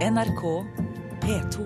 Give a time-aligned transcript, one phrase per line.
[0.00, 0.42] NRK
[1.20, 1.64] P2.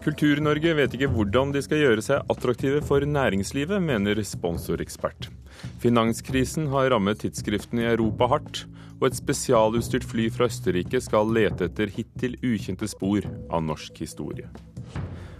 [0.00, 5.28] Kultur-Norge vet ikke hvordan de skal gjøre seg attraktive for næringslivet, mener sponsorekspert.
[5.84, 8.64] Finanskrisen har rammet tidsskriftene i Europa hardt,
[8.96, 14.48] og et spesialutstyrt fly fra Østerrike skal lete etter hittil ukjente spor av norsk historie.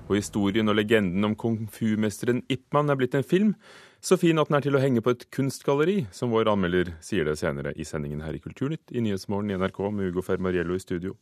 [0.09, 3.55] Og historien og legenden om kung fu-mesteren Ipman er blitt en film,
[4.01, 7.29] så fin at den er til å henge på et kunstgalleri, som vår anmelder sier
[7.29, 10.83] det senere i sendingen her i Kulturnytt i Nyhetsmorgen i NRK med Ugo Fermariello i
[10.83, 11.17] studio.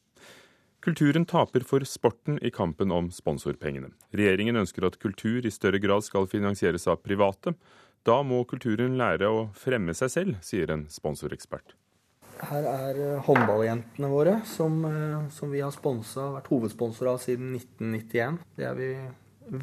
[0.86, 3.90] Kulturen taper for sporten i kampen om sponsorpengene.
[4.14, 7.56] Regjeringen ønsker at kultur i større grad skal finansieres av private.
[8.06, 11.74] Da må kulturen lære å fremme seg selv, sier en sponsorekspert.
[12.44, 17.54] Her er eh, håndballjentene våre, som, eh, som vi har sponset, vært hovedsponsor av siden
[17.56, 18.40] 1991.
[18.58, 18.90] Det er vi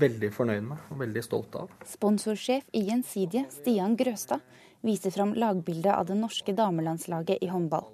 [0.04, 1.74] veldig fornøyd med og veldig stolte av.
[1.88, 4.42] Sponsorsjef i Gjensidige, Stian Grøstad,
[4.84, 7.86] viser fram lagbildet av det norske damelandslaget i håndball,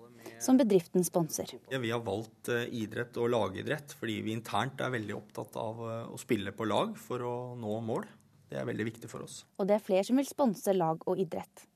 [0.42, 1.52] som bedriften sponser.
[1.74, 5.84] Ja, vi har valgt eh, idrett og lagidrett fordi vi internt er veldig opptatt av
[6.14, 8.08] å spille på lag for å nå mål.
[8.50, 9.44] Det er veldig viktig for oss.
[9.60, 11.68] Og det er flere som vil sponse lag og idrett.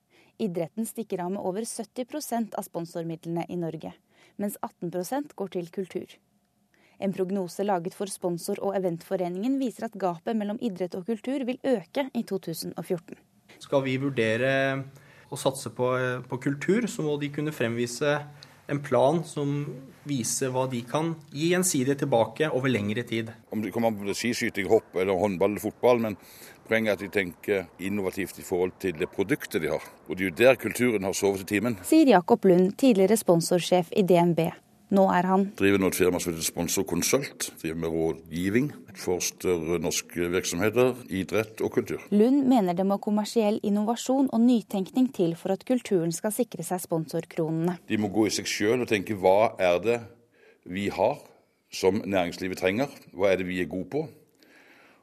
[0.41, 3.93] Idretten stikker av med over 70% av sponsormidlene i Norge,
[4.41, 6.15] mens 18% går til kultur.
[7.03, 11.59] En prognose laget for sponsor- og eventforeningen viser at gapet mellom idrett og kultur vil
[11.63, 13.17] øke i 2014.
[13.59, 14.53] Skal vi vurdere
[15.29, 15.89] å satse på,
[16.29, 18.17] på kultur, så må de kunne fremvise
[18.69, 19.65] en plan som
[20.07, 23.31] viser hva de kan gi gjensidig tilbake over lengre tid.
[23.51, 26.19] Om det kommer an på skiskyting, hopp eller håndball eller fotball, men
[26.63, 29.83] Poenget er at de tenker innovativt i forhold til det produktet de har.
[30.07, 31.75] Og det er jo der kulturen har sovet i timen.
[31.83, 34.39] Sier Jakob Lund, tidligere sponsorsjef i DNB.
[34.93, 37.47] Nå er han Driver nå et firma som heter Sponsorkonsult.
[37.63, 38.69] Driver med rådgivning
[39.01, 42.03] for større norske virksomheter, idrett og kultur.
[42.13, 46.83] Lund mener det må kommersiell innovasjon og nytenkning til for at kulturen skal sikre seg
[46.85, 47.79] sponsorkronene.
[47.89, 49.99] De må gå i seg sjøl og tenke hva er det
[50.69, 51.17] vi har
[51.73, 52.93] som næringslivet trenger?
[53.17, 54.05] Hva er det vi er gode på?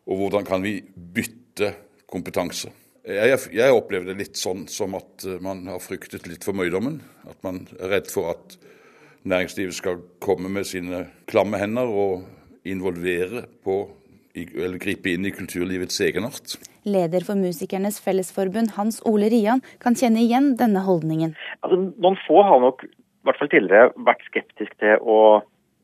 [0.06, 1.75] Og hvordan kan vi bytte
[2.11, 2.71] kompetanse.
[3.06, 7.00] Jeg, jeg opplever det litt sånn som at man har fryktet litt for møydommen.
[7.31, 8.59] At man er redd for at
[9.28, 12.22] næringslivet skal komme med sine klamme hender og
[12.64, 13.82] involvere på
[14.36, 16.54] eller gripe inn i kulturlivets egenart.
[16.86, 21.34] Leder for Musikernes Fellesforbund, Hans Ole Rian, kan kjenne igjen denne holdningen.
[21.66, 25.19] Altså, noen få har nok, i hvert fall tidligere, vært skeptisk til å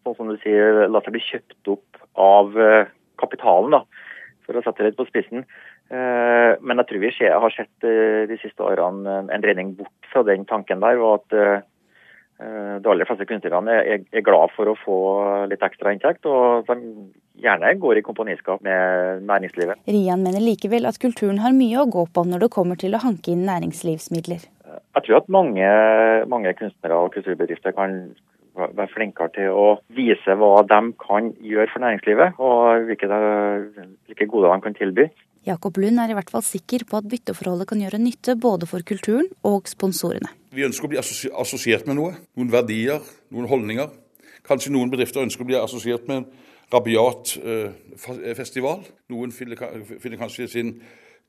[0.06, 3.74] sånn som du sier, la seg bli kjøpt opp av eh, kapitalen.
[3.74, 4.04] da
[4.46, 5.44] for å sette det litt på spissen.
[5.90, 10.22] Eh, men jeg tror vi har sett eh, de siste årene en dreining bort fra
[10.26, 11.02] den tanken der.
[11.02, 11.66] og at
[12.36, 14.96] de aller fleste kunstnerne er glad for å få
[15.48, 16.76] litt ekstra inntekt, og de
[17.40, 19.80] gjerne går i komponiskap med næringslivet.
[19.88, 23.02] Rian mener likevel at kulturen har mye å gå på når det kommer til å
[23.04, 24.46] hanke inn næringslivsmidler.
[24.76, 25.68] Jeg tror at mange,
[26.28, 27.98] mange kunstnere og kulturbedrifter kan
[28.56, 33.20] være flinkere til å vise hva de kan gjøre for næringslivet, og hvilke,
[34.08, 35.08] hvilke gode de kan tilby.
[35.46, 38.82] Jakob Lund er i hvert fall sikker på at bytteforholdet kan gjøre nytte både for
[38.86, 40.32] kulturen og sponsorene.
[40.56, 42.14] Vi ønsker å bli assosiert med noe.
[42.38, 43.90] Noen verdier, noen holdninger.
[44.46, 46.28] Kanskje noen bedrifter ønsker å bli assosiert med en
[46.72, 48.86] rabiat eh, festival.
[49.12, 50.78] Noen finner kanskje sin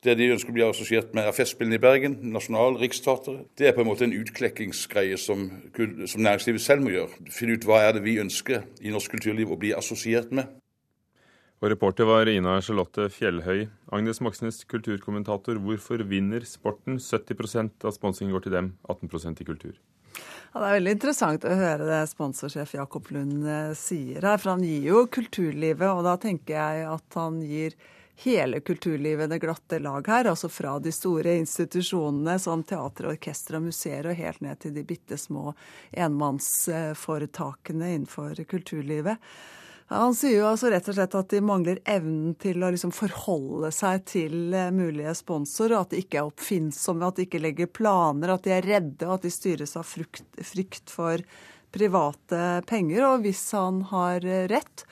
[0.05, 3.47] det de ønsker å bli assosiert med, er Festspillene i Bergen, Nasjonal, Riksteatret.
[3.57, 7.25] Det er på en måte en utklekkingsgreie som, som, næringslivet selv må gjøre.
[7.33, 10.53] Finne ut hva er det vi ønsker i norsk kulturliv å bli assosiert med.
[11.57, 13.63] Og Reporter var Ina Charlotte Fjellhøy.
[13.89, 15.57] Agnes Moxnes, kulturkommentator.
[15.57, 16.99] Hvorfor vinner sporten?
[17.01, 19.79] 70% av sponsingen går til dem, 18% til kultur.
[20.53, 24.37] Ja, det er veldig interessant å høre det sponsorsjef Jakob Lund eh, sier her.
[24.37, 27.73] For han gir jo kulturlivet, og da tenker jeg at han gir
[28.21, 30.29] hele kulturlivet det glatte lag her.
[30.29, 34.85] Altså fra de store institusjonene som teater, orkester og museer, og helt ned til de
[34.85, 35.57] bitte små
[36.05, 39.17] enmannsforetakene innenfor kulturlivet.
[39.87, 43.69] Han sier jo altså rett og slett at de mangler evnen til å liksom forholde
[43.71, 48.33] seg til eh, mulige sponsorer, at de ikke er oppfinnsomme, at de ikke legger planer,
[48.33, 51.23] at de er redde, og at de styres av frykt, frykt for
[51.71, 53.05] private penger.
[53.07, 54.83] Og hvis han har rett,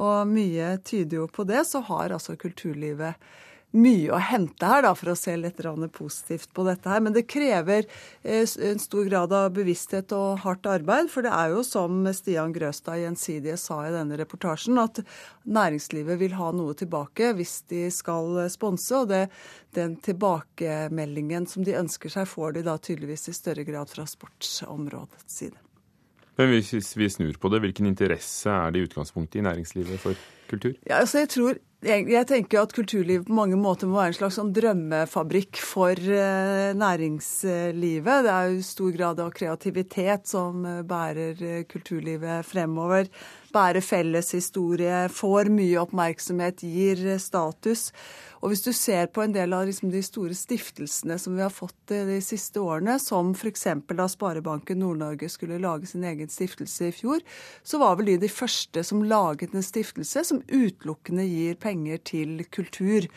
[0.00, 3.30] og mye tyder jo på det, så har altså kulturlivet
[3.76, 5.60] mye å hente her, da, for å se litt
[5.94, 7.00] positivt på dette her.
[7.04, 7.86] Men det krever
[8.22, 11.10] eh, en stor grad av bevissthet og hardt arbeid.
[11.12, 15.02] For det er jo som Stian Grøstad Gjensidige sa i denne reportasjen, at
[15.44, 18.92] næringslivet vil ha noe tilbake hvis de skal sponse.
[18.96, 19.26] Og det,
[19.76, 25.40] den tilbakemeldingen som de ønsker seg, får de da tydeligvis i større grad fra sportsområdets
[25.40, 25.58] side.
[26.40, 30.16] Men hvis vi snur på det, hvilken interesse er det i utgangspunktet i næringslivet for
[30.48, 30.72] kultur?
[30.88, 34.36] Ja, altså jeg tror Jeg tenker at kulturlivet på mange måter må være en slags
[34.36, 38.26] sånn drømmefabrikk for eh, næringslivet.
[38.26, 43.08] Det er jo stor grad av kreativitet som eh, bærer eh, kulturlivet fremover.
[43.50, 47.90] Bærer felles historie, får mye oppmerksomhet, gir status.
[48.40, 51.52] Og hvis du ser på en del av liksom de store stiftelsene som vi har
[51.52, 53.66] fått de siste årene, som f.eks.
[53.90, 57.20] da Sparebanken Nord-Norge skulle lage sin egen stiftelse i fjor,
[57.62, 62.44] så var vel de de første som laget en stiftelse som utelukkende gir penger til
[62.48, 63.10] kultur.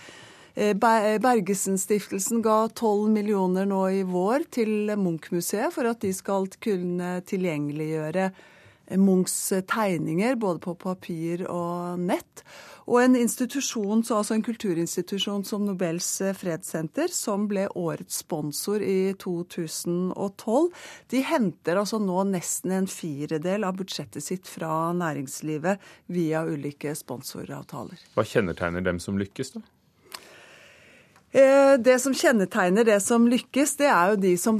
[0.55, 7.15] Eh, Bergesen-stiftelsen ga 12 millioner nå i vår til Munch-museet for at de skal kunne
[7.29, 8.27] tilgjengeliggjøre
[8.91, 12.43] Munchs tegninger både på papir og nett.
[12.83, 20.67] Og en institusjon, altså en kulturinstitusjon som Nobels fredssenter, som ble årets sponsor i 2012,
[21.13, 25.79] de henter altså nå nesten en firedel av budsjettet sitt fra næringslivet
[26.11, 28.03] via ulike sponsoravtaler.
[28.17, 29.63] Hva kjennetegner dem som lykkes, da?
[31.33, 34.59] Eh, det som kjennetegner det som lykkes, det er jo de som,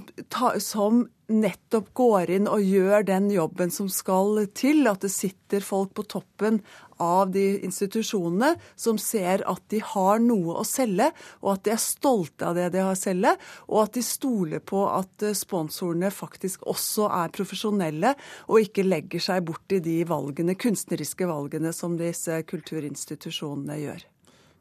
[0.58, 4.88] som nettopp går inn og gjør den jobben som skal til.
[4.90, 6.60] At det sitter folk på toppen
[7.02, 11.10] av de institusjonene som ser at de har noe å selge,
[11.42, 13.34] og at de er stolte av det de har å selge,
[13.68, 18.16] og at de stoler på at eh, sponsorene faktisk også er profesjonelle
[18.48, 24.13] og ikke legger seg bort i de valgene, kunstneriske valgene som disse kulturinstitusjonene gjør.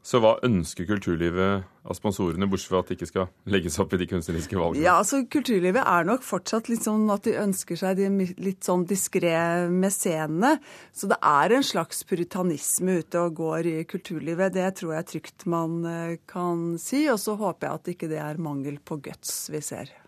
[0.03, 3.99] Så hva ønsker kulturlivet av sponsorene, bortsett fra at det ikke skal legges opp i
[4.01, 4.83] de kunstneriske valgene?
[4.83, 8.83] Ja, altså Kulturlivet er nok fortsatt litt sånn at de ønsker seg de litt sånn
[8.89, 9.31] diskré
[9.71, 10.57] mesenene.
[10.91, 14.57] Så det er en slags puritanisme ute og går i kulturlivet.
[14.59, 17.05] Det tror jeg trygt man eh, kan si.
[17.07, 20.02] Og så håper jeg at ikke det er mangel på guts vi ser.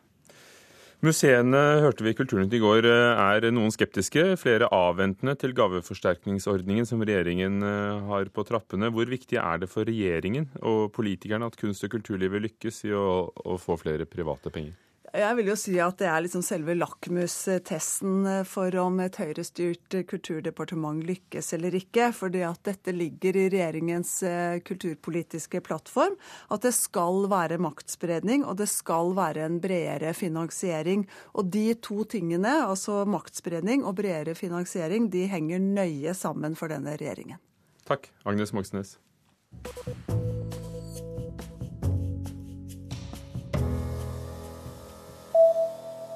[1.05, 4.23] Museene, hørte vi i Kulturnytt i går, eh, er noen skeptiske.
[4.41, 8.89] Flere avventende til gaveforsterkningsordningen som regjeringen eh, har på trappene.
[8.89, 13.29] Hvor viktig er det for regjeringen og politikerne at kunst- og kulturlivet lykkes i å,
[13.29, 14.73] å få flere private penger?
[15.15, 21.05] Jeg vil jo si at det er liksom selve lakmustesten for om et høyrestyrt kulturdepartement
[21.07, 22.09] lykkes eller ikke.
[22.15, 26.17] Fordi at dette ligger i regjeringens eh, kulturpolitiske plattform.
[26.51, 31.07] At det skal være maktspredning, og det skal være en bredere finansiering.
[31.39, 36.97] Og de to tingene, altså maktspredning og bredere finansiering, de henger nøye sammen for denne
[36.99, 37.39] regjeringen.
[37.87, 38.97] Takk, Agnes Moxnes.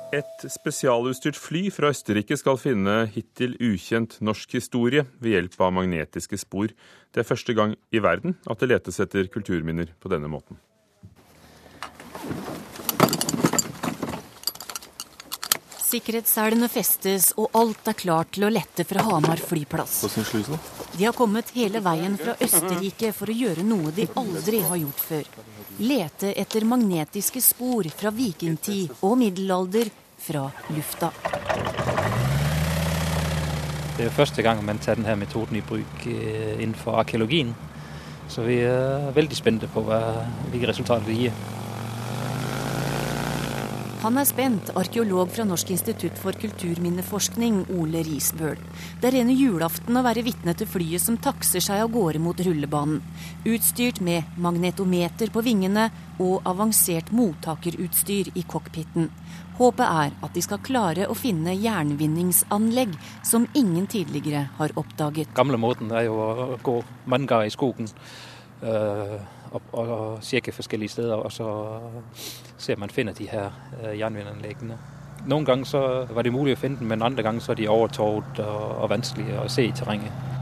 [0.10, 6.40] Et spesialutstyrt fly fra Østerrike skal finne hittil ukjent norsk historie ved hjelp av magnetiske
[6.42, 6.74] spor.
[7.14, 10.58] Det er første gang i verden at det letes etter kulturminner på denne måten.
[15.90, 20.04] Sikkerhetsselene festes, og alt er klart til å lette fra Hamar flyplass.
[20.94, 25.02] De har kommet hele veien fra Østerrike for å gjøre noe de aldri har gjort
[25.02, 25.32] før.
[25.82, 29.90] Lete etter magnetiske spor fra vikingtid og middelalder
[30.20, 30.46] fra
[30.76, 31.10] lufta.
[33.98, 37.56] Det er første gang man tar denne metoden i bruk eh, innenfor arkeologien.
[38.30, 41.42] Så vi er veldig spente på hvilke resultater det gir.
[44.00, 48.56] Han er spent, arkeolog fra Norsk institutt for kulturminneforskning, Ole Risbøl.
[49.02, 52.40] Det er rene julaften å være vitne til flyet som takser seg av gårde mot
[52.40, 53.02] rullebanen.
[53.44, 55.90] Utstyrt med magnetometer på vingene
[56.24, 59.10] og avansert mottakerutstyr i cockpiten.
[59.60, 62.96] Håpet er at de skal klare å finne jernvinningsanlegg
[63.28, 65.36] som ingen tidligere har oppdaget.
[65.36, 66.78] Gamle måten er jo å gå
[67.12, 67.92] manga i skogen.
[68.64, 69.20] Uh
[69.52, 71.16] og, og sjekke forskjellige steder.
[71.16, 71.50] Og så
[72.58, 73.52] ser man finner de her
[73.84, 74.78] øh, jernvindanleggene.
[75.28, 78.68] Noen ganger var det mulig å finne dem, men andre ganger er de overtåret og,
[78.84, 80.39] og vanskelige å se i terrenget.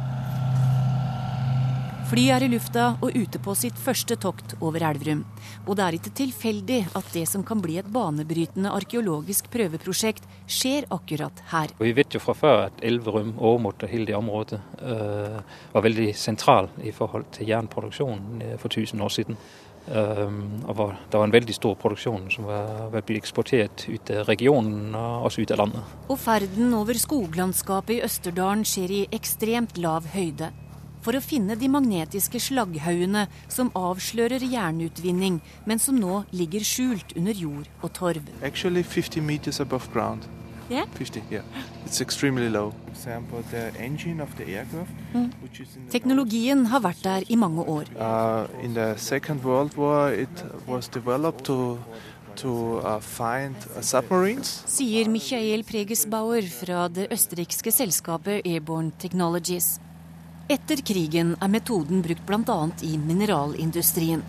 [2.07, 5.25] Flyet er i lufta og ute på sitt første tokt over Elverum.
[5.65, 10.85] Og det er ikke tilfeldig at det som kan bli et banebrytende arkeologisk prøveprosjekt, skjer
[10.95, 11.73] akkurat her.
[11.81, 15.41] Vi vet jo fra før at Elverum, Åmot og hele det området uh,
[15.73, 19.39] var veldig sentral i forhold til jernproduksjonen øh, for 1000 år siden.
[19.87, 24.13] Um, og var, det var en veldig stor produksjon som var, var blitt eksportert ut
[24.15, 25.91] av regionen og også ut av landet.
[26.07, 30.53] Og ferden over skoglandskapet i Østerdalen skjer i ekstremt lav høyde
[31.07, 37.31] for å finne de magnetiske slagghaugene som avslører jernutvinning, men som nå ligger skjult under
[37.31, 38.27] jord og torv.
[38.43, 40.27] Actually 50 meters above ground.
[40.67, 40.83] Yeah?
[40.97, 41.45] 50, yeah.
[41.85, 42.49] It's extremely.
[45.13, 45.31] Mm.
[45.89, 47.87] Teknologien har vært der i mange år.
[47.95, 51.77] Uh, in the Second World War it was developed to
[52.37, 53.81] To, uh, uh,
[54.69, 59.79] Sier Michael Pregesbauer fra det østerrikske selskapet Airborne Technologies.
[60.47, 62.53] Etter krigen er metoden brukt bl.a.
[62.87, 64.21] i mineralindustrien.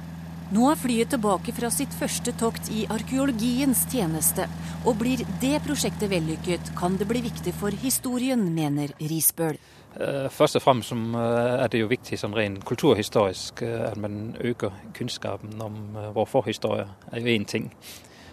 [0.50, 4.48] Nå er flyet tilbake fra sitt første tokt i arkeologiens tjeneste.
[4.82, 9.60] Og blir det prosjektet vellykket, kan det bli viktig for historien, mener Risbøl.
[9.94, 14.34] Eh, først og fremst eh, er det jo viktig sånn rent kulturhistorisk eh, at man
[14.42, 15.78] øker kunnskapen om
[16.18, 16.88] vår forhistorie.
[17.12, 17.70] er jo én ting.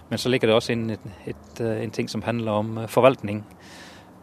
[0.10, 3.46] Men så ligger det også inn et, et, en ting som handler om forvaltning.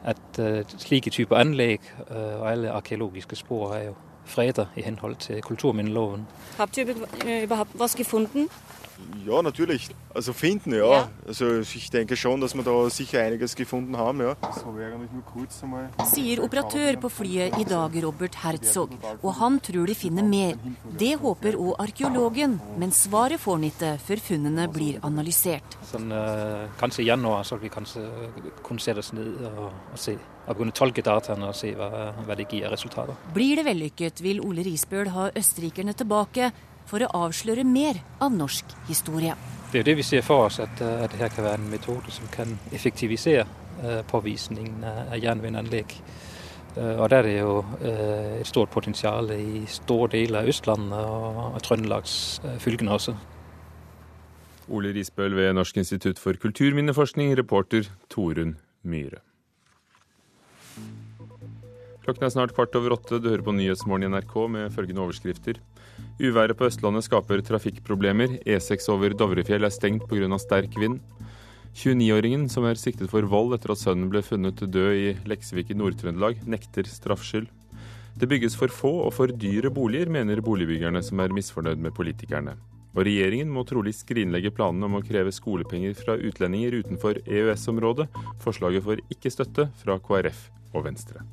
[0.05, 0.41] At
[0.79, 1.81] slike typer anlegg
[2.11, 3.95] og alle arkeologiske spor er jo
[4.25, 6.27] freda i henhold til kulturminneloven.
[6.57, 6.81] Har du
[7.45, 8.49] überhaupt was gefunden?
[9.27, 9.89] Ja, natürlich.
[10.15, 10.93] Also finden, ja.
[10.93, 11.09] ja.
[11.27, 14.37] Also ich denke schon, dass wir da sicher einiges gefunden haben, ja.
[16.05, 18.97] Sier operatør på flyet i dag, Robert Herzog.
[19.23, 20.59] Og han tror de finner mer.
[20.99, 25.79] Det håper òg arkeologen, men svaret får han ikke før funnene blir analysert.
[25.93, 28.05] Sånn, uh, kanskje i januar så vi kanskje
[28.63, 32.37] kunne se oss ned og, og se og kunne tolke dataene og se hva, hva
[32.39, 33.15] det gir resultater.
[33.35, 36.51] Blir det vellykket, vil Ole Risbøl ha østerrikerne tilbake
[36.89, 39.37] for å avsløre mer av norsk historie.
[39.73, 41.71] Det er jo det vi ser for oss, at, eh, at dette kan være en
[41.73, 43.47] metode som kan effektivisere
[43.83, 45.95] uh, påvisningen av jernvindanlegg.
[46.77, 47.55] Uh, og der er det jo
[47.89, 53.17] et stort potensial i store deler av Østlandet og, Trøndelagsfylkene også.
[54.73, 59.21] Ole Risbøl ved Norsk institutt for kulturminneforskning, reporter Torunn Myhre.
[62.03, 63.21] Klokken er snart kvart over åtte.
[63.23, 65.61] Du hører på Nyhetsmorgen i NRK med følgende overskrifter.
[66.23, 68.39] Uværet på Østlandet skaper trafikkproblemer.
[68.47, 70.39] E6 over Dovrefjell er stengt pga.
[70.39, 71.01] sterk vind.
[71.73, 75.77] 29-åringen som er siktet for vold etter at sønnen ble funnet død i Leksvik i
[75.79, 77.49] Nord-Trøndelag, nekter straffskyld.
[78.13, 82.59] Det bygges for få og for dyre boliger, mener boligbyggerne som er misfornøyd med politikerne.
[82.93, 88.11] Og regjeringen må trolig skrinlegge planene om å kreve skolepenger fra utlendinger utenfor EØS-området.
[88.45, 91.25] Forslaget får ikke støtte fra KrF og Venstre.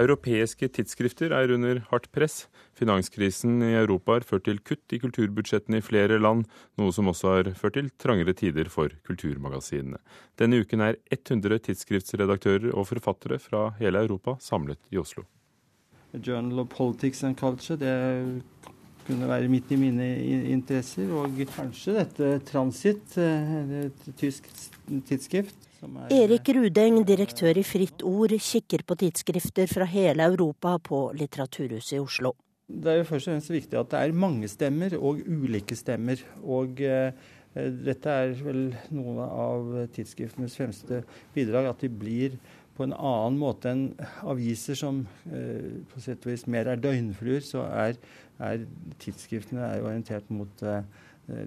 [0.00, 2.46] Europeiske tidsskrifter er under hardt press.
[2.78, 6.46] Finanskrisen i Europa har ført til kutt i kulturbudsjettene i flere land,
[6.80, 10.00] noe som også har ført til trangere tider for kulturmagasinene.
[10.40, 15.26] Denne uken er 100 tidsskriftsredaktører og forfattere fra hele Europa samlet i Oslo.
[16.16, 18.42] Journal of Politics and Culture, det
[19.06, 20.08] kunne være midt i mine
[20.50, 21.10] interesser.
[21.14, 24.48] Og kanskje dette Transit, eh, et tysk
[25.06, 25.69] tidsskrift
[26.12, 32.00] Erik Rudeng, direktør i Fritt Ord, kikker på tidsskrifter fra hele Europa på Litteraturhuset i
[32.02, 32.34] Oslo.
[32.70, 36.20] Det er jo først og fremst viktig at det er mange stemmer og ulike stemmer.
[36.44, 37.10] Og eh,
[37.56, 38.62] dette er vel
[38.94, 41.02] noen av tidsskriftenes fremste
[41.34, 41.72] bidrag.
[41.72, 42.36] At de blir
[42.76, 43.84] på en annen måte enn
[44.28, 47.98] aviser som eh, på sett og vis mer er døgnfluer, så er,
[48.38, 48.66] er
[49.02, 50.84] tidsskriftene er orientert mot eh,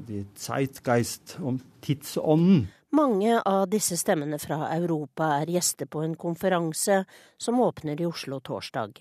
[0.09, 2.65] de Zeitgeist, om tidsånden.
[2.93, 6.99] Mange av disse stemmene fra Europa er gjester på en konferanse
[7.41, 8.99] som åpner i Oslo torsdag.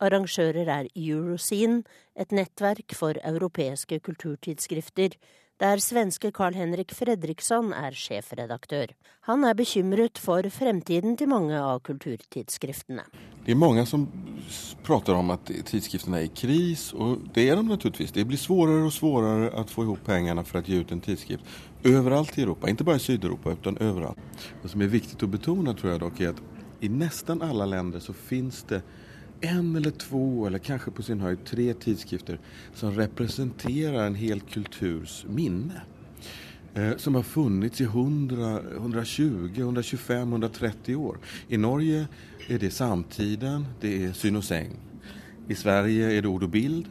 [0.00, 1.82] Arrangører er Euroscene,
[2.16, 5.18] et nettverk for europeiske kulturtidsskrifter,
[5.62, 8.90] der svenske Carl-Henrik Fredriksson er sjefredaktør.
[9.26, 13.06] Han er bekymret for fremtiden til mange av kulturtidsskriftene.
[13.46, 14.04] Det er mange som
[14.86, 18.12] prater om at tidsskriftene er i kris, og det er de naturligvis.
[18.12, 21.56] Det blir vanskeligere og vanskeligere å få ihop pengene for å gi ut en tidsskrift.
[21.86, 24.44] Overalt i Europa, ikke bare i Syd-Europa, men overalt.
[24.62, 26.44] Det som er viktig å betone, tror jeg er at
[26.84, 28.82] i nesten alle land så finnes det
[29.40, 32.38] en eller två eller kanske på sin höjd tre tidskrifter
[32.74, 35.80] som representerar en hel kulturs minne.
[36.74, 41.18] Eh, som har funnits i 100, 120, 125, 130 år.
[41.48, 42.06] I Norge
[42.48, 44.70] är det Samtiden, det är Syn och Säng.
[45.48, 46.86] I Sverige är det Ord och Bild.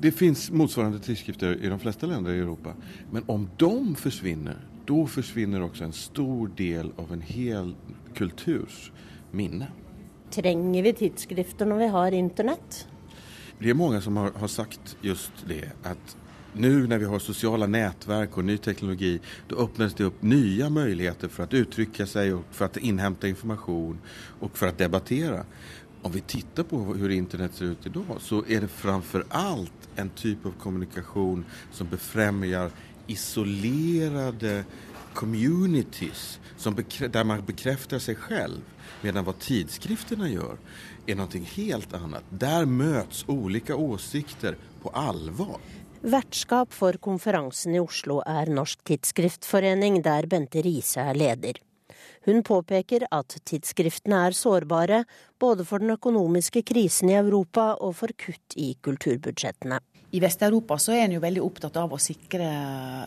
[0.00, 2.74] Det finns motsvarande tidskrifter i de flesta länder i Europa.
[3.10, 7.74] Men om de försvinner, då försvinner också en stor del av en hel
[8.14, 8.92] kulturs
[9.30, 9.66] minne.
[10.30, 12.86] Trenger vi tidsskrifter når vi har internett?
[13.58, 16.16] Det er mange som har, har sagt just det, at
[16.54, 19.16] nå når vi har sosiale nettverk og ny teknologi,
[19.50, 24.00] da åpnes det opp nye muligheter for å uttrykke seg, og for å innhente informasjon
[24.40, 25.44] og for å debattere.
[26.02, 29.90] Om vi tittar på hvordan internett ser ut i dag, så er det framfor alt
[30.00, 31.44] en type av kommunikasjon
[31.76, 32.72] som befrämjar
[33.10, 34.64] isolerade
[35.14, 38.60] communities der man bekrefter seg selv
[39.00, 40.58] Medan hva tidskrifterna gjør
[41.08, 42.26] er noe helt annet.
[42.30, 45.60] Der møtes ulike åsikter på alvor.
[46.00, 51.60] Vertskap for konferansen i Oslo er Norsk Tidsskriftforening, der Bente Riise er leder.
[52.28, 55.04] Hun påpeker at tidsskriftene er sårbare,
[55.40, 59.80] både for den økonomiske krisen i Europa og for kutt i kulturbudsjettene.
[60.10, 62.46] I Vest-Europa så er en jo veldig opptatt av å sikre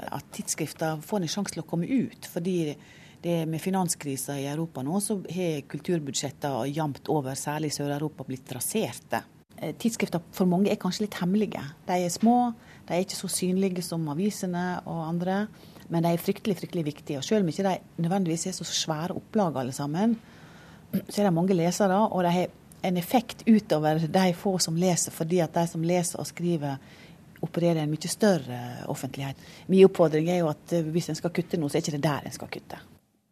[0.08, 2.30] at tidsskrifter får en sjanse til å komme ut.
[2.32, 2.76] fordi
[3.24, 8.52] det med finanskrisa i Europa nå, så har kulturbudsjettene jevnt over, særlig i Sør-Europa, blitt
[8.52, 9.22] raserte.
[9.56, 11.62] Eh, tidsskrifter for mange er kanskje litt hemmelige.
[11.88, 12.54] De er små,
[12.88, 15.38] de er ikke så synlige som avisene og andre,
[15.88, 17.22] men de er fryktelig fryktelig viktige.
[17.22, 20.18] Og Selv om ikke de nødvendigvis er så svære opplag alle sammen,
[21.08, 22.52] så er det mange lesere, og de har
[22.84, 26.78] en effekt utover de få som leser, fordi at de som leser og skriver
[27.44, 28.60] opererer i en mye større
[28.92, 29.40] offentlighet.
[29.68, 32.06] Min oppfordring er jo at eh, hvis en skal kutte noe, så er ikke det
[32.06, 32.80] der en skal kutte.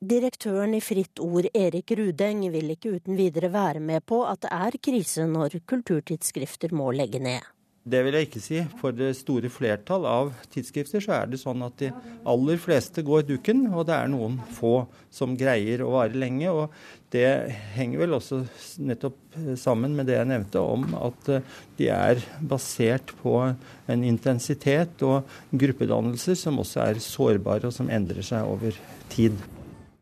[0.01, 4.51] Direktøren i Fritt Ord, Erik Rudeng, vil ikke uten videre være med på at det
[4.55, 7.45] er krise når kulturtidsskrifter må legge ned.
[7.81, 8.59] Det vil jeg ikke si.
[8.77, 11.89] For det store flertall av tidsskrifter så er det sånn at de
[12.29, 16.51] aller fleste går dukken, og det er noen få som greier å vare lenge.
[16.53, 17.29] Og det
[17.75, 18.41] henger vel også
[18.79, 21.31] nettopp sammen med det jeg nevnte om at
[21.77, 28.23] de er basert på en intensitet og gruppedannelser som også er sårbare, og som endrer
[28.25, 28.77] seg over
[29.11, 29.35] tid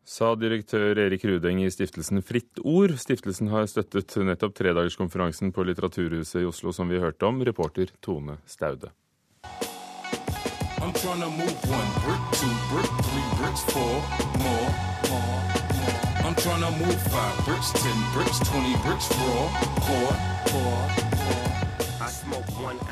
[0.10, 2.96] sa direktør Erik Rudeng i stiftelsen Fritt Ord.
[2.98, 8.40] Stiftelsen har støttet nettopp tredagerskonferansen på Litteraturhuset i Oslo som vi hørte om, reporter Tone
[8.50, 8.90] Staude.
[10.82, 11.60] I'm trying to move
[16.40, 19.50] five bricks, ten bricks, twenty bricks, four,
[19.88, 20.14] four,
[20.48, 21.10] four.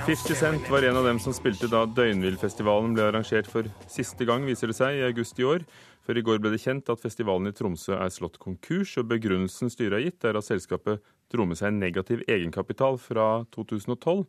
[0.06, 4.46] 50 Cent var en av dem som spilte da Døgnvillfestivalen ble arrangert for siste gang,
[4.48, 5.66] viser det seg, i august i år.
[6.06, 9.72] Før i går ble det kjent at festivalen i Tromsø er slått konkurs, og begrunnelsen
[9.72, 14.24] styret har gitt, er at selskapet dro med seg negativ egenkapital fra 2012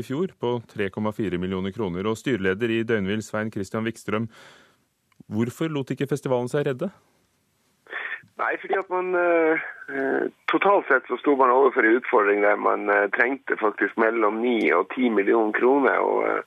[0.00, 2.10] i fjor på 3,4 millioner kroner.
[2.10, 4.26] Og styreleder i Døgnvill, Svein Christian Wikstrøm,
[5.30, 6.90] hvorfor lot ikke festivalen seg redde?
[8.40, 12.56] Nei, fordi at man eh, eh, Totalt sett så sto man overfor en utfordring der
[12.60, 15.98] man eh, trengte faktisk mellom 9 og 10 millioner kroner.
[16.00, 16.42] Og, eh,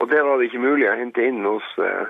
[0.00, 2.08] og, det var det ikke mulig å hente inn hos, eh,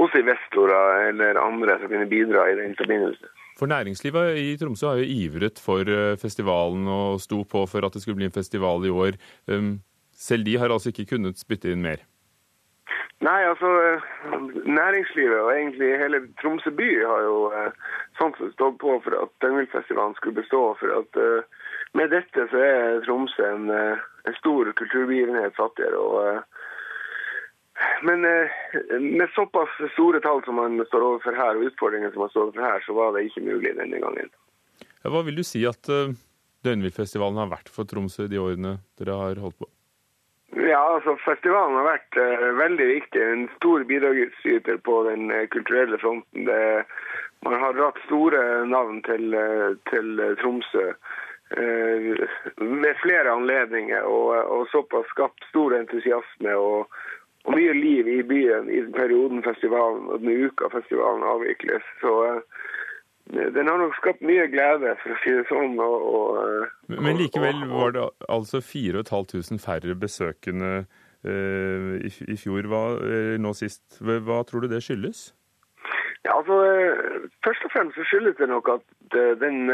[0.00, 3.34] hos investorer eller andre som kunne bidra i den forbindelse.
[3.58, 5.88] For næringslivet i Tromsø har jo ivret for
[6.22, 9.18] festivalen og sto på for at det skulle bli en festival i år.
[9.50, 9.80] Um,
[10.14, 12.04] selv de har altså ikke kunnet spytte inn mer?
[13.26, 13.68] Nei, altså
[14.64, 17.72] næringslivet og egentlig hele Tromsø by har jo eh,
[18.20, 20.60] sånn sett stått på for at Døgnvillfestivalen skulle bestå.
[20.78, 21.64] For at uh,
[21.98, 25.98] med dette så er Tromsø en, en stor kulturbegivenhet fattigere.
[25.98, 26.44] Og,
[28.06, 32.44] men med såpass store tall som man står overfor her, og utfordringer som man står
[32.46, 34.30] overfor her, så var det ikke mulig denne gangen.
[35.02, 35.90] Hva vil du si at
[36.66, 39.70] Døgnvillfestivalen har vært for Tromsø de årene dere har holdt på?
[40.56, 43.22] Ja, altså Festivalen har vært uh, veldig viktig.
[43.22, 46.46] En stor bidragsyter på den uh, kulturelle fronten.
[46.48, 46.60] Det,
[47.44, 50.92] man har dratt store navn til, uh, til Tromsø
[52.60, 56.90] med flere anledninger, og, og, såpass skapt stor entusiasme og,
[57.46, 61.86] og, mye liv i byen i perioden festivalen og den uka festivalen avvikles.
[62.02, 62.12] Så
[63.32, 65.76] den har nok skapt mye glede, for å si det sånn.
[65.82, 70.72] Og, og, Men likevel var det altså 4500 færre besøkende
[71.24, 73.84] eh, i, i, fjor hva, uh, nå sist.
[74.00, 75.28] Hva, tror du det skyldes?
[76.24, 78.84] Ja, altså, uh, Først og fremst så skyldes det nok at
[79.40, 79.68] den,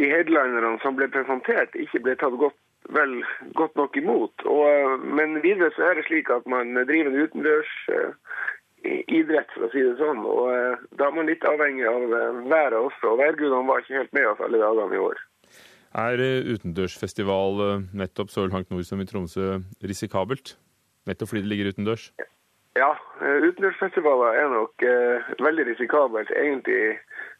[0.00, 2.58] de headlinerne som ble presentert, ikke ble tatt godt,
[2.92, 3.18] vel,
[3.56, 4.44] godt nok imot.
[4.48, 7.72] Og, men videre så er det slik at man driver en utendørs
[8.84, 10.22] idrett, for å si det sånn.
[10.26, 13.14] Og eh, Da er man litt avhengig av eh, været også.
[13.14, 15.22] og Værgudene var ikke helt med oss alle dagene i år.
[16.04, 20.56] Er eh, utendørsfestival nettopp så langt nord som i Tromsø risikabelt?
[21.08, 22.08] Nettopp fordi det ligger utendørs?
[22.74, 24.82] Ja, utendørsfestivaler er nok
[25.38, 26.96] veldig risikabelt egentlig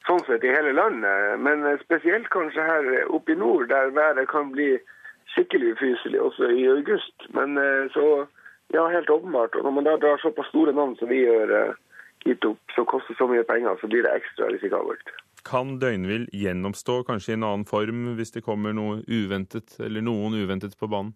[0.07, 1.41] sånn sett i hele landet.
[1.43, 4.77] Men spesielt kanskje her oppe i nord, der været kan bli
[5.33, 7.27] skikkelig ufyselig også i august.
[7.35, 7.59] Men
[7.97, 8.29] så
[8.75, 9.57] ja, helt åpenbart.
[9.57, 11.77] Og når man da drar såpass store navn som vi gjør eh,
[12.27, 15.13] hit opp, som koster så mye penger, så blir det ekstra risikabelt.
[15.45, 20.37] Kan Døgnvill gjennomstå kanskje i en annen form hvis det kommer noe uventet, eller noen
[20.41, 21.13] uventet på banen?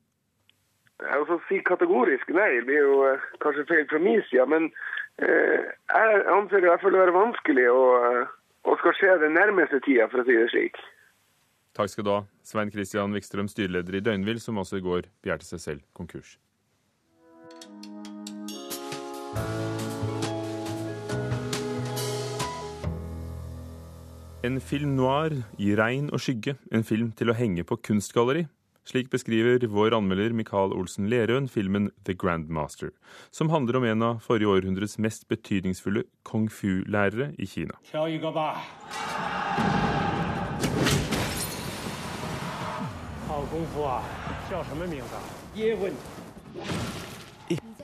[0.99, 4.71] Altså, si kategorisk nei det blir jo eh, kanskje feil fra min side, men
[5.23, 7.85] eh, jeg anser det i hvert fall å være vanskelig å,
[8.66, 10.83] å skal skje den nærmeste tida, for å si det slik.
[11.79, 15.47] Takk skal du ha, Svein Christian Wikstrøm, styreleder i Døgnvill, som også i går begjærte
[15.47, 16.35] seg selv konkurs.
[24.48, 28.46] En film noir i regn og skygge, en film til å henge på kunstgalleri.
[28.88, 32.94] Slik beskriver vår anmelder Michael Olsen Lerøen filmen The Grandmaster,
[33.31, 37.77] som handler om en av forrige århundrets mest betydningsfulle kung fu-lærere i Kina.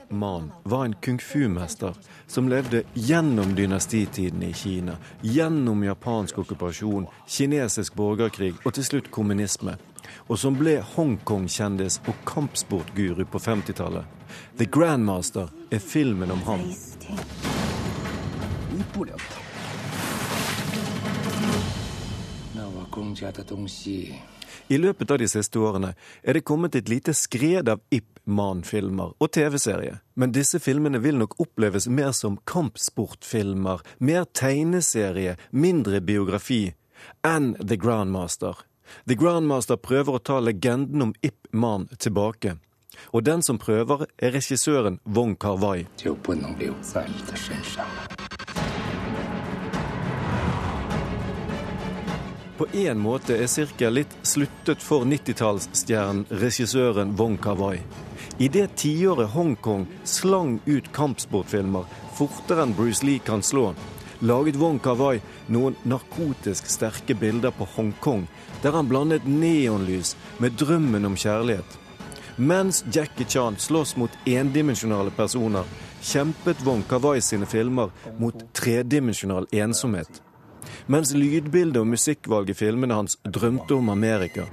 [0.09, 1.93] Man var en kung fu-mester
[2.27, 9.77] som levde gjennom dynastitiden i Kina, gjennom japansk okkupasjon, kinesisk borgerkrig og til slutt kommunisme.
[10.29, 14.05] Og som ble Hongkong-kjendis og kampsportguru på 50-tallet.
[14.57, 16.63] The Grandmaster er filmen om ham.
[24.67, 29.13] I løpet av de siste årene er det kommet et lite skred av Ip Man-filmer
[29.21, 30.01] og TV-serier.
[30.15, 36.73] Men disse filmene vil nok oppleves mer som kampsportfilmer, mer tegneserie, mindre biografi
[37.25, 38.57] enn The Grandmaster.
[39.05, 42.57] The Grandmaster prøver å ta legenden om Ip Man tilbake.
[43.11, 45.85] Og den som prøver, er regissøren Wong Kar-wai.
[52.57, 57.81] På en måte er sirkel litt sluttet for 90-tallsstjernen regissøren Wong Kar-wai.
[58.39, 63.73] I det tiåret Hongkong slang ut kampsportfilmer fortere enn Bruce Lee kan slå,
[64.23, 65.19] laget Wong Kar-wai
[65.51, 68.23] noen narkotisk sterke bilder på Hongkong,
[68.63, 71.81] der han blandet neonlys med drømmen om kjærlighet.
[72.37, 75.67] Mens Jackie Chan slåss mot endimensjonale personer,
[75.99, 80.23] kjempet Wong Kar-wai sine filmer mot tredimensjonal ensomhet
[80.86, 84.46] mens lydbildet og musikkvalg i filmene hans drømte om Amerika.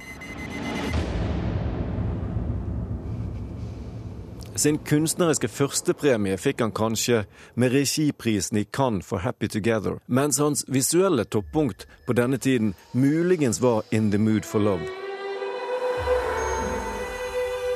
[4.58, 7.20] Sin kunstneriske førstepremie fikk han kanskje
[7.54, 13.62] med regiprisen i Cannes for Happy Together, mens hans visuelle toppunkt på denne tiden muligens
[13.62, 14.88] var In the Mood for Love.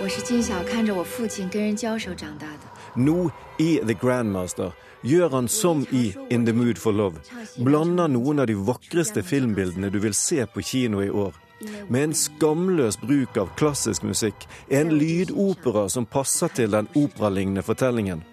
[0.03, 2.73] 我是金小看着我父亲跟人交手长大的。
[2.97, 7.22] Nå, i The Grandmaster, gjør han som i In the Mood for Love.
[7.58, 11.36] Blander noen av de vakreste filmbildene du vil se på kino i år.
[11.90, 18.24] Med en skamløs bruk av klassisk musikk, en lydopera som passer til den operalignende fortellingen.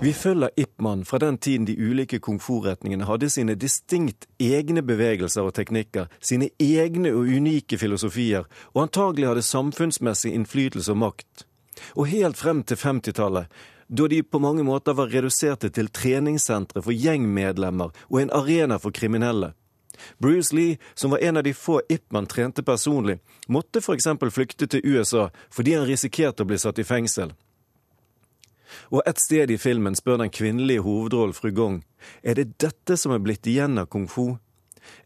[0.00, 5.48] Vi følger Ipman fra den tiden de ulike kung fu-retningene hadde sine distinkt egne bevegelser
[5.48, 11.45] og teknikker, sine egne og unike filosofier, og antagelig hadde samfunnsmessig innflytelse og makt.
[11.94, 13.46] Og helt frem til 50-tallet,
[13.86, 18.94] da de på mange måter var reduserte til treningssentre for gjengmedlemmer og en arena for
[18.94, 19.52] kriminelle.
[20.18, 24.08] Bruce Lee, som var en av de få Ipman trente personlig, måtte f.eks.
[24.32, 27.32] flykte til USA fordi han risikerte å bli satt i fengsel.
[28.90, 31.78] Og et sted i filmen spør den kvinnelige hovedrollen fru Gong
[32.22, 34.36] er det dette som er blitt igjen av kung fu.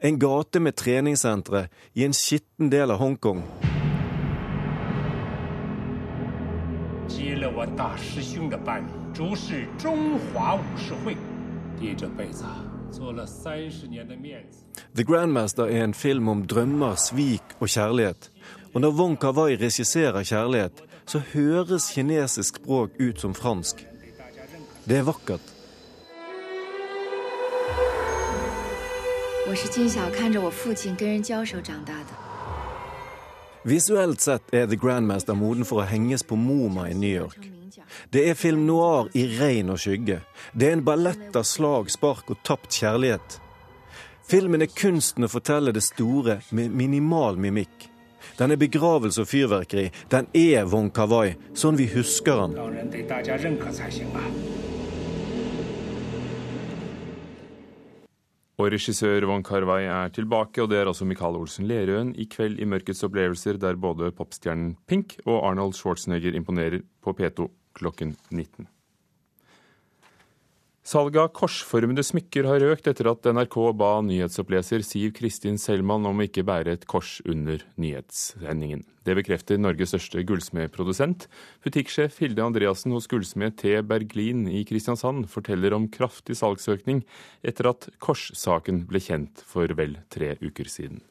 [0.00, 3.44] En gate med treningssentre i en skitten del av Hongkong.
[7.09, 8.83] 接了我大师兄的班，
[9.13, 11.15] 主事中华武士会。
[11.79, 12.43] 爹这辈子
[12.91, 14.59] 做了三十年的面子。
[14.93, 18.31] The Grandmaster er en film om drømmer, svik og kjærlighet.
[18.73, 23.85] Og når Wong Kar-wai regisserer kjærlighet, så høres kinesisk språk ut som fransk.
[24.87, 25.41] Det er vakkert.
[29.47, 32.28] 我是金小看着我父亲跟人交手长大的。
[33.62, 37.50] Visuelt sett er The Grandmaster moden for å henges på MoMA i New York.
[38.08, 40.20] Det er film noir i regn og skygge.
[40.52, 43.36] Det er en ballett av slag, spark og tapt kjærlighet.
[44.30, 47.90] Filmen er kunsten å fortelle det store med minimal mimikk.
[48.38, 49.90] Den er begravelse og fyrverkeri.
[50.08, 52.56] Den er Wong Kar-wai, sånn vi husker han.
[58.60, 62.58] Og regissør Wong Kar-wai er tilbake, og det er også Michael Olsen Lerøen i kveld
[62.60, 67.48] i Mørkets opplevelser, der både popstjernen Pink og Arnold Schwarzenegger imponerer på P2
[67.80, 68.68] klokken 19.
[70.80, 76.22] Salget av korsformede smykker har økt etter at NRK ba nyhetsoppleser Siv Kristin Selman om
[76.22, 78.86] å ikke bære et kors under nyhetssendingen.
[79.04, 81.26] Det bekrefter Norges største gullsmedprodusent.
[81.66, 83.74] Butikksjef Hilde Andreassen hos gullsmed T.
[83.84, 87.04] Berglin i Kristiansand forteller om kraftig salgsøkning
[87.44, 91.04] etter at korssaken ble kjent for vel tre uker siden.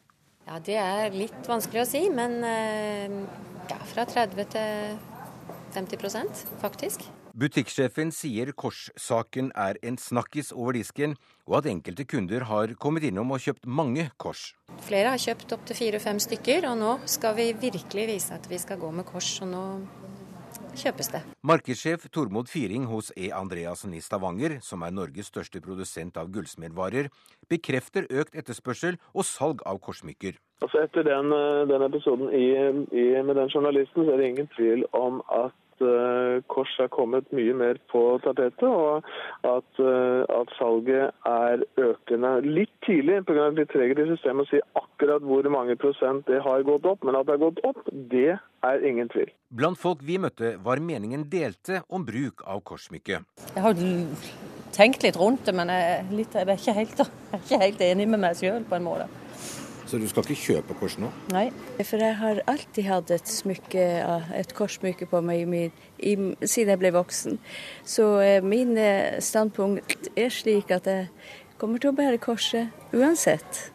[0.49, 3.21] Ja, Det er litt vanskelig å si, men eh,
[3.69, 4.99] ja, fra 30 til
[5.77, 7.05] 50% faktisk.
[7.39, 11.13] Butikksjefen sier korssaken er en snakkis over disken,
[11.47, 14.41] og at enkelte kunder har kommet innom og kjøpt mange kors.
[14.83, 18.81] Flere har kjøpt opptil fire-fem stykker, og nå skal vi virkelig vise at vi skal
[18.81, 19.29] gå med kors.
[19.45, 19.61] Og nå
[20.81, 21.21] kjøpes det.
[21.47, 23.31] Markedssjef Tormod Firing hos E.
[23.31, 27.07] Andreassen i Stavanger, som er Norges største produsent av gullsmedvarer,
[27.47, 30.35] bekrefter økt etterspørsel og salg av korssmykker.
[30.59, 32.45] Altså etter den, eh, den episoden i,
[32.91, 36.89] i, med den journalisten, så er det ingen tvil om at at uh, kors har
[36.91, 39.03] kommet mye mer på tapetet, og
[39.47, 42.41] at, uh, at salget er økende.
[42.43, 43.49] Litt tidlig pga.
[43.55, 47.15] litt treghet i systemet å si akkurat hvor mange prosent det har gått opp, men
[47.15, 49.31] at det har gått opp, det er ingen tvil.
[49.49, 53.23] Blant folk vi møtte var meningen delte om bruk av korssmykke.
[53.55, 53.79] Jeg har
[54.75, 57.87] tenkt litt rundt det, men jeg, litt, jeg, er, ikke helt, jeg er ikke helt
[57.89, 59.09] enig med meg sjøl på en måte.
[59.89, 61.07] Så du skal ikke kjøpe kors nå?
[61.33, 61.47] Nei,
[61.79, 63.85] for jeg har alltid hatt et smykke,
[64.37, 65.63] et korssmykke på meg i,
[66.05, 66.13] i,
[66.45, 67.39] siden jeg ble voksen.
[67.81, 71.09] Så eh, min eh, standpunkt er slik at jeg
[71.57, 73.71] kommer til å bære korset uansett.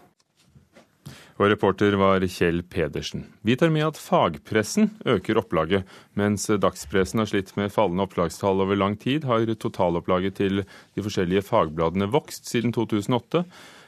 [1.34, 3.26] Og reporter var Kjell Pedersen.
[3.42, 5.82] Vi tar med at fagpressen øker opplaget.
[6.14, 11.42] Mens dagspressen har slitt med fallende opplagstall over lang tid, har totalopplaget til de forskjellige
[11.48, 13.42] fagbladene vokst siden 2008.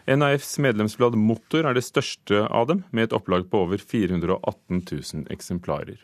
[0.07, 5.27] NAFs medlemsblad Motor er det største av dem, med et opplag på over 418 000
[5.35, 5.99] eksemplarer.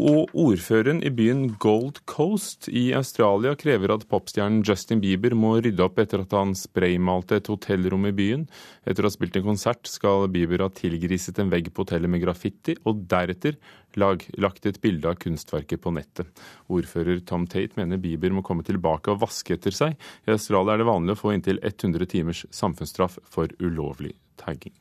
[0.00, 5.84] Og ordføreren i byen Gold Coast i Australia krever at popstjernen Justin Bieber må rydde
[5.84, 8.46] opp etter at han spraymalte et hotellrom i byen.
[8.88, 12.24] Etter å ha spilt en konsert skal Bieber ha tilgriset en vegg på hotellet med
[12.24, 13.58] graffiti, og deretter
[14.00, 16.32] lag, lagt et bilde av kunstverket på nettet.
[16.72, 19.98] Ordfører Tom Tate mener Bieber må komme tilbake og vaske etter seg.
[20.24, 24.72] I Australia er det vanlig å få inntil 100 timers samfunnsstraff for ulovlig tagging.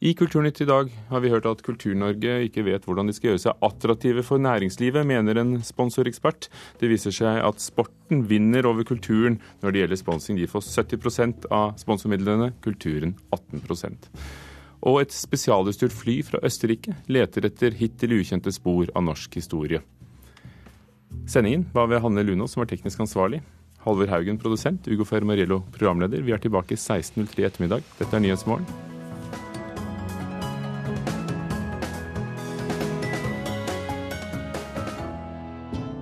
[0.00, 3.40] I Kulturnytt i dag har vi hørt at Kultur-Norge ikke vet hvordan de skal gjøre
[3.42, 6.46] seg attraktive for næringslivet, mener en sponsorekspert.
[6.80, 10.38] Det viser seg at sporten vinner over kulturen når det gjelder sponsing.
[10.40, 14.08] De får 70% av sponsormidlene, kulturen 18%
[14.88, 19.82] Og et spesialutstyrt fly fra Østerrike leter etter hittil ukjente spor av norsk historie.
[21.28, 23.42] Sendingen var ved Hanne Lunås, som var teknisk ansvarlig.
[23.84, 24.88] Halvor Haugen, produsent.
[24.88, 26.24] Ugo Fermariello, programleder.
[26.24, 27.84] Vi er tilbake 16.03 i ettermiddag.
[28.00, 28.88] Dette er Nyhetsmorgen.